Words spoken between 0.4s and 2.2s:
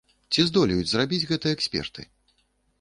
здолеюць зрабіць гэта эксперты?